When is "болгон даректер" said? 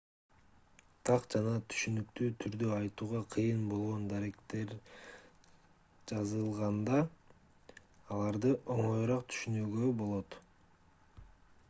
3.73-4.73